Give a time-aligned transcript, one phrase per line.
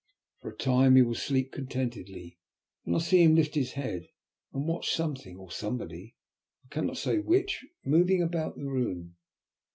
[0.39, 2.39] For a time he will sleep contentedly,
[2.85, 4.07] then I see him lift his head
[4.51, 6.15] and watch something, or somebody,
[6.65, 9.17] I cannot say which, moving about in the room.